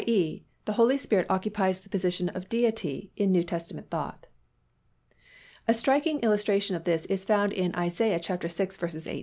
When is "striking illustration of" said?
5.75-6.85